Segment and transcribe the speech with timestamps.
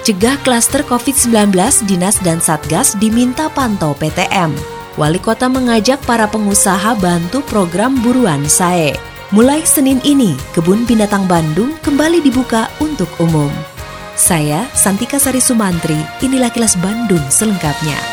[0.00, 1.52] Cegah klaster COVID-19,
[1.84, 4.48] Dinas dan Satgas diminta pantau PTM.
[4.96, 8.96] Wali Kota mengajak para pengusaha bantu program buruan SAE.
[9.30, 13.52] Mulai Senin ini, Kebun Binatang Bandung kembali dibuka untuk umum.
[14.16, 18.09] Saya, Santika Sari Sumantri, inilah kilas Bandung selengkapnya.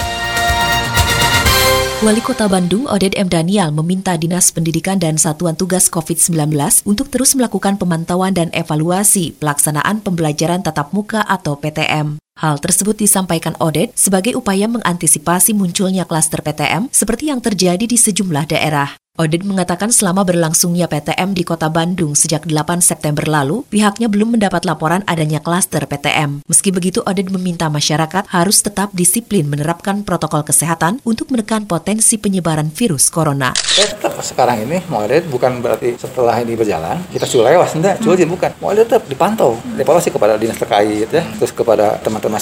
[1.97, 3.25] Wali Kota Bandung Oded M.
[3.25, 6.53] Daniel meminta Dinas Pendidikan dan Satuan Tugas COVID-19
[6.85, 12.21] untuk terus melakukan pemantauan dan evaluasi pelaksanaan pembelajaran tatap muka atau PTM.
[12.37, 18.45] Hal tersebut disampaikan Oded sebagai upaya mengantisipasi munculnya klaster PTM seperti yang terjadi di sejumlah
[18.45, 18.93] daerah.
[19.17, 24.61] Oded mengatakan selama berlangsungnya PTM di kota Bandung sejak 8 September lalu, pihaknya belum mendapat
[24.61, 26.45] laporan adanya klaster PTM.
[26.45, 32.69] Meski begitu, Oded meminta masyarakat harus tetap disiplin menerapkan protokol kesehatan untuk menekan potensi penyebaran
[32.69, 33.57] virus corona.
[33.57, 38.29] Saya tetap sekarang ini, mau bukan berarti setelah ini berjalan, kita sudah lewat, enggak, hmm.
[38.29, 38.51] bukan.
[38.61, 42.37] Mau tetap dipantau, evaluasi kepada dinas terkait, ya, terus kepada teman-teman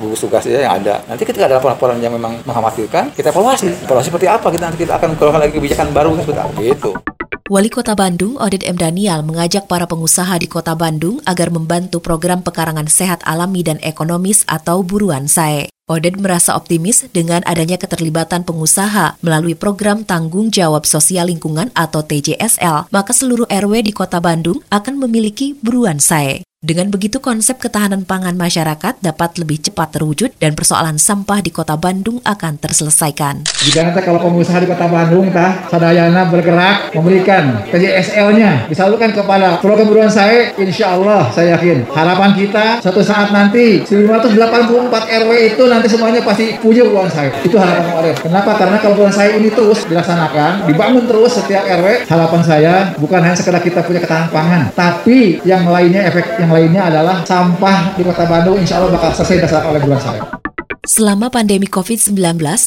[0.00, 1.04] gugus tugas ya, yang ada.
[1.04, 3.68] Nanti ketika ada laporan-laporan yang memang mengkhawatirkan, kita evaluasi.
[3.84, 6.13] Evaluasi seperti apa, kita nanti kita akan keluarkan lagi kebijakan baru
[6.60, 6.94] gitu.
[7.52, 8.80] Wali Kota Bandung, Oded M.
[8.80, 14.48] Daniel, mengajak para pengusaha di Kota Bandung agar membantu program pekarangan sehat alami dan ekonomis
[14.48, 15.68] atau buruan SAE.
[15.84, 22.88] Oded merasa optimis dengan adanya keterlibatan pengusaha melalui program tanggung jawab sosial lingkungan atau TJSL,
[22.88, 26.40] maka seluruh RW di Kota Bandung akan memiliki buruan SAE.
[26.64, 31.76] Dengan begitu konsep ketahanan pangan masyarakat dapat lebih cepat terwujud dan persoalan sampah di kota
[31.76, 33.44] Bandung akan terselesaikan.
[33.68, 39.92] Jika nanti kalau pengusaha di kota Bandung tah sadayana bergerak memberikan PJSL-nya disalurkan kepada program
[39.92, 44.88] buruan saya, insya Allah saya yakin harapan kita suatu saat nanti 984
[45.20, 47.28] RW itu nanti semuanya pasti punya buruan saya.
[47.44, 48.24] Itu harapan Muarif.
[48.24, 48.56] Kenapa?
[48.56, 53.36] Karena kalau buruan saya ini terus dilaksanakan, dibangun terus setiap RW, harapan saya bukan hanya
[53.36, 58.22] sekedar kita punya ketahanan pangan, tapi yang lainnya efek yang lainnya adalah sampah di kota
[58.30, 60.22] Bandung insya Allah bakal selesai dilaksanakan oleh bulan saya.
[60.84, 62.12] Selama pandemi COVID-19,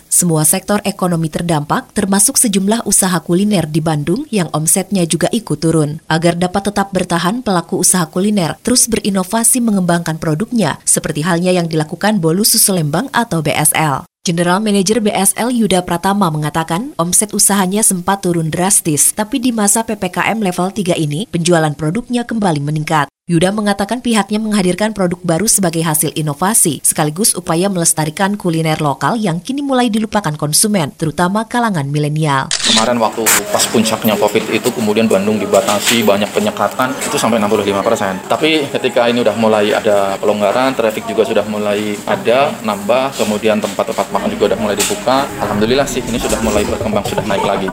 [0.10, 6.02] semua sektor ekonomi terdampak termasuk sejumlah usaha kuliner di Bandung yang omsetnya juga ikut turun.
[6.10, 12.18] Agar dapat tetap bertahan, pelaku usaha kuliner terus berinovasi mengembangkan produknya seperti halnya yang dilakukan
[12.18, 14.10] Bolu Susu Lembang atau BSL.
[14.26, 20.42] General Manager BSL Yuda Pratama mengatakan omset usahanya sempat turun drastis, tapi di masa PPKM
[20.42, 23.08] level 3 ini penjualan produknya kembali meningkat.
[23.28, 29.44] Yuda mengatakan pihaknya menghadirkan produk baru sebagai hasil inovasi, sekaligus upaya melestarikan kuliner lokal yang
[29.44, 32.48] kini mulai dilupakan konsumen, terutama kalangan milenial.
[32.56, 38.16] Kemarin waktu pas puncaknya COVID itu kemudian Bandung dibatasi, banyak penyekatan, itu sampai 65 persen.
[38.32, 44.08] Tapi ketika ini udah mulai ada pelonggaran, traffic juga sudah mulai ada, nambah, kemudian tempat-tempat
[44.08, 45.28] makan juga udah mulai dibuka.
[45.44, 47.68] Alhamdulillah sih ini sudah mulai berkembang, sudah naik lagi.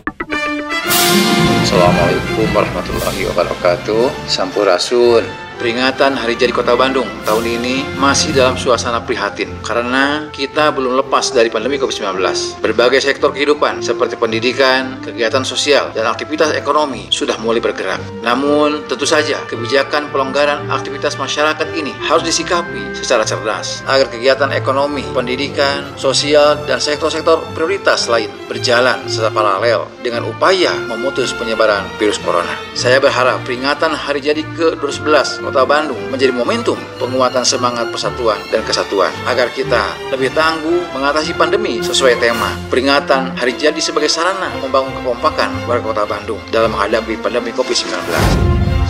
[1.63, 4.27] Assalamualaikum warahmatullahi wabarakatuh.
[4.27, 5.44] Sampurasun.
[5.55, 11.31] Peringatan Hari Jadi Kota Bandung tahun ini masih dalam suasana prihatin karena kita belum lepas
[11.31, 12.19] dari pandemi COVID-19.
[12.59, 18.03] Berbagai sektor kehidupan seperti pendidikan, kegiatan sosial, dan aktivitas ekonomi sudah mulai bergerak.
[18.27, 25.07] Namun, tentu saja kebijakan pelonggaran aktivitas masyarakat ini harus disikapi secara cerdas agar kegiatan ekonomi,
[25.15, 32.59] pendidikan, sosial, dan sektor-sektor prioritas lain berjalan secara paralel dengan upaya memutus penyebaran virus corona.
[32.75, 39.13] Saya berharap peringatan Hari Jadi ke-12 Kota Bandung menjadi momentum penguatan semangat persatuan dan kesatuan
[39.29, 45.69] agar kita lebih tangguh mengatasi pandemi sesuai tema peringatan Hari Jadi sebagai sarana membangun kekompakan
[45.69, 47.93] warga Kota Bandung dalam menghadapi pandemi COVID-19.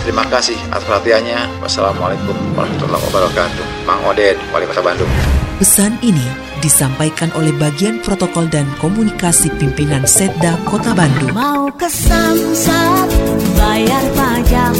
[0.04, 1.64] Terima kasih atas perhatiannya.
[1.64, 3.64] Wassalamualaikum warahmatullahi wabarakatuh.
[3.88, 5.08] Mang Oded, Wali Kota Bandung.
[5.56, 6.28] Pesan ini
[6.60, 11.32] disampaikan oleh bagian protokol dan komunikasi pimpinan Setda Kota Bandung.
[11.32, 13.08] Mau ke Samsat,
[13.56, 14.76] bayar pajak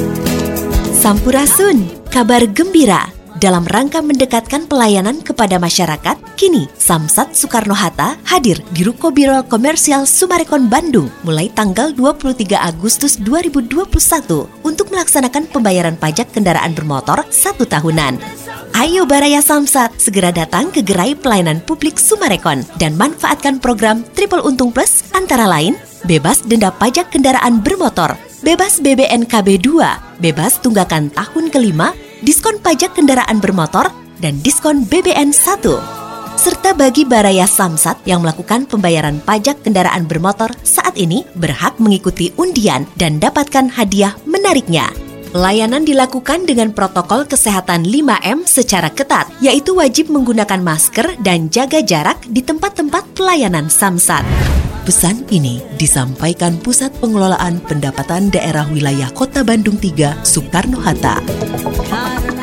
[1.05, 3.05] Sampurasun, kabar gembira.
[3.37, 10.73] Dalam rangka mendekatkan pelayanan kepada masyarakat, kini Samsat Soekarno-Hatta hadir di Ruko Biro Komersial Sumarekon
[10.73, 13.85] Bandung mulai tanggal 23 Agustus 2021
[14.65, 18.17] untuk melaksanakan pembayaran pajak kendaraan bermotor satu tahunan.
[18.73, 24.73] Ayo Baraya Samsat, segera datang ke gerai pelayanan publik Sumarekon dan manfaatkan program Triple Untung
[24.73, 25.77] Plus antara lain
[26.09, 33.41] bebas denda pajak kendaraan bermotor bebas BBNKB 2, bebas tunggakan tahun kelima, diskon pajak kendaraan
[33.41, 33.89] bermotor,
[34.21, 35.65] dan diskon BBN 1.
[36.35, 42.85] serta bagi Baraya Samsat yang melakukan pembayaran pajak kendaraan bermotor saat ini berhak mengikuti undian
[43.01, 44.93] dan dapatkan hadiah menariknya.
[45.33, 52.21] Pelayanan dilakukan dengan protokol kesehatan 5M secara ketat, yaitu wajib menggunakan masker dan jaga jarak
[52.29, 54.54] di tempat-tempat pelayanan Samsat.
[54.85, 61.25] Pesan ini disampaikan Pusat Pengelolaan Pendapatan Daerah Wilayah Kota Bandung 3, Soekarno-Hatta.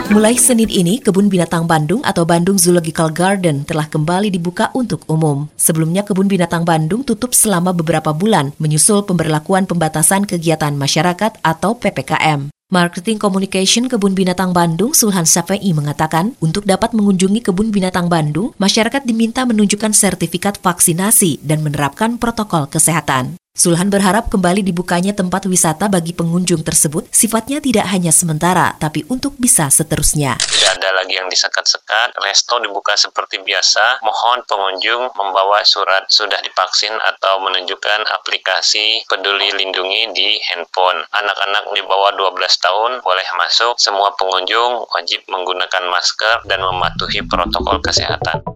[0.09, 5.53] Mulai Senin ini, Kebun Binatang Bandung atau Bandung Zoological Garden telah kembali dibuka untuk umum.
[5.53, 12.49] Sebelumnya, Kebun Binatang Bandung tutup selama beberapa bulan menyusul pemberlakuan pembatasan kegiatan masyarakat atau PPKM.
[12.71, 19.03] Marketing Communication Kebun Binatang Bandung Sulhan Safei mengatakan, untuk dapat mengunjungi Kebun Binatang Bandung, masyarakat
[19.03, 23.40] diminta menunjukkan sertifikat vaksinasi dan menerapkan protokol kesehatan.
[23.51, 29.35] Sulhan berharap kembali dibukanya tempat wisata bagi pengunjung tersebut sifatnya tidak hanya sementara, tapi untuk
[29.35, 30.39] bisa seterusnya.
[30.39, 33.99] Tidak ada lagi yang disekat-sekat, resto dibuka seperti biasa.
[34.07, 41.03] Mohon pengunjung membawa surat sudah divaksin atau menunjukkan aplikasi peduli lindungi di handphone.
[41.11, 47.83] Anak-anak di bawah 12 tahun boleh masuk, semua pengunjung wajib menggunakan masker dan mematuhi protokol
[47.83, 48.47] kesehatan.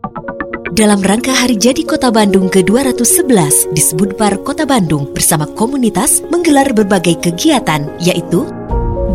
[0.75, 7.15] Dalam rangka Hari Jadi Kota Bandung ke-211, disebut Bar Kota Bandung bersama komunitas menggelar berbagai
[7.23, 8.43] kegiatan, yaitu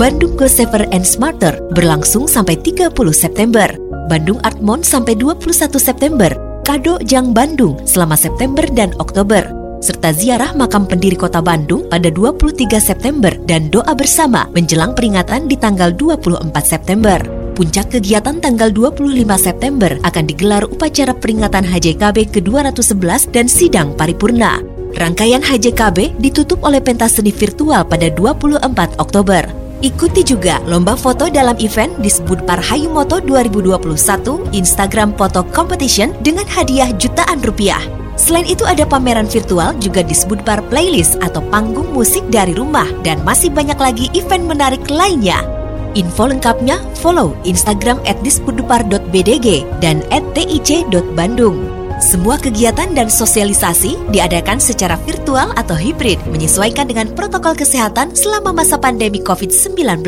[0.00, 3.68] Bandung Go Safer and Smarter berlangsung sampai 30 September,
[4.08, 6.32] Bandung Art Month sampai 21 September,
[6.64, 9.44] Kado Jang Bandung selama September dan Oktober,
[9.84, 15.60] serta ziarah makam pendiri kota Bandung pada 23 September dan doa bersama menjelang peringatan di
[15.60, 17.39] tanggal 24 September.
[17.60, 24.64] Puncak kegiatan tanggal 25 September akan digelar upacara peringatan HJKB ke-211 dan sidang paripurna.
[24.96, 28.64] Rangkaian HJKB ditutup oleh pentas seni virtual pada 24
[28.96, 29.44] Oktober.
[29.84, 36.88] Ikuti juga lomba foto dalam event disebut Parhayu Moto 2021 Instagram Photo Competition dengan hadiah
[36.96, 37.84] jutaan rupiah.
[38.16, 43.20] Selain itu ada pameran virtual juga disebut bar playlist atau panggung musik dari rumah dan
[43.20, 45.59] masih banyak lagi event menarik lainnya.
[45.98, 51.80] Info lengkapnya follow Instagram at dispudupar.bdg dan at tic.bandung.
[52.00, 58.80] Semua kegiatan dan sosialisasi diadakan secara virtual atau hibrid menyesuaikan dengan protokol kesehatan selama masa
[58.80, 60.00] pandemi COVID-19.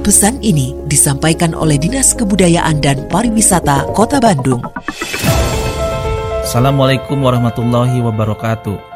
[0.00, 4.64] Pesan ini disampaikan oleh Dinas Kebudayaan dan Pariwisata Kota Bandung.
[6.40, 8.89] Assalamualaikum warahmatullahi wabarakatuh.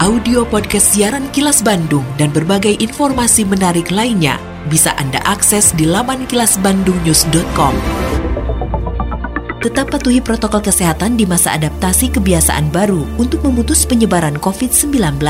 [0.00, 4.40] audio podcast siaran Kilas Bandung dan berbagai informasi menarik lainnya
[4.72, 7.74] bisa Anda akses di laman kilasbandungnews.com.
[9.60, 15.20] Tetap patuhi protokol kesehatan di masa adaptasi kebiasaan baru untuk memutus penyebaran COVID-19.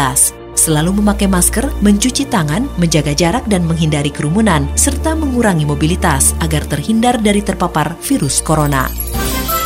[0.54, 7.18] Selalu memakai masker, mencuci tangan, menjaga jarak dan menghindari kerumunan, serta mengurangi mobilitas agar terhindar
[7.18, 8.86] dari terpapar virus corona.